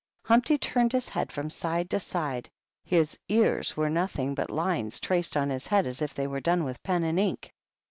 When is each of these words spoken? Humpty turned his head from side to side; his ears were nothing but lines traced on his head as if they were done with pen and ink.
Humpty 0.25 0.57
turned 0.57 0.93
his 0.93 1.09
head 1.09 1.31
from 1.31 1.51
side 1.51 1.87
to 1.91 1.99
side; 1.99 2.49
his 2.83 3.19
ears 3.29 3.77
were 3.77 3.87
nothing 3.87 4.33
but 4.33 4.49
lines 4.49 4.99
traced 4.99 5.37
on 5.37 5.51
his 5.51 5.67
head 5.67 5.85
as 5.85 6.01
if 6.01 6.15
they 6.15 6.25
were 6.25 6.41
done 6.41 6.63
with 6.63 6.81
pen 6.81 7.03
and 7.03 7.19
ink. 7.19 7.53